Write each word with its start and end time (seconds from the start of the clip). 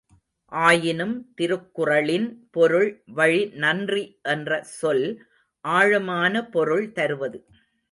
ஆயினும், 0.51 1.13
திருக்குறளின் 1.41 2.25
பொருள் 2.51 2.89
வழி 3.19 3.41
நன்றி 3.55 4.03
என்ற 4.33 4.61
சொல் 4.79 5.05
ஆழமான 5.65 6.33
பொருள் 6.49 6.91
தருவது. 6.91 7.39